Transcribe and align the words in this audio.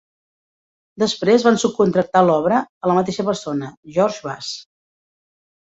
Després, 1.03 1.45
van 1.49 1.59
subcontractar 1.65 2.23
l'obra 2.31 2.63
a 2.85 2.91
la 2.93 2.99
mateixa 3.01 3.29
persona, 3.31 3.73
George 3.99 4.29
Bass. 4.31 4.53